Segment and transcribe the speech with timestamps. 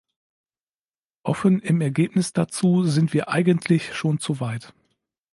[1.21, 4.73] Offen im Ergebnis dazu sind wir eigentlich schon zu weit.